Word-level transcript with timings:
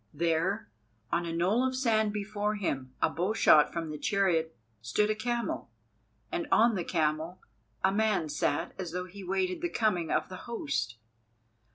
There, 0.15 0.67
on 1.11 1.27
a 1.27 1.31
knoll 1.31 1.63
of 1.63 1.75
sand 1.75 2.11
before 2.11 2.55
him, 2.55 2.91
a 3.03 3.09
bow 3.11 3.33
shot 3.33 3.71
from 3.71 3.91
the 3.91 3.99
chariot, 3.99 4.57
stood 4.81 5.11
a 5.11 5.15
camel, 5.15 5.69
and 6.31 6.47
on 6.51 6.73
the 6.73 6.83
camel 6.83 7.39
a 7.83 7.91
man 7.91 8.27
sat 8.27 8.73
as 8.79 8.93
though 8.93 9.05
he 9.05 9.23
waited 9.23 9.61
the 9.61 9.69
coming 9.69 10.09
of 10.09 10.27
the 10.27 10.37
host. 10.49 10.97